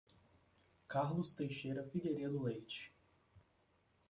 [0.87, 2.91] Carlos Teixeira Figueiredo Leite